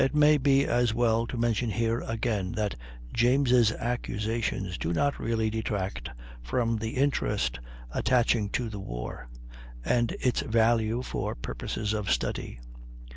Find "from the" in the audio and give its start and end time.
6.41-6.97